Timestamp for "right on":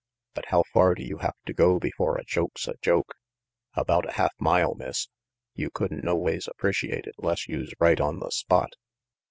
7.79-8.17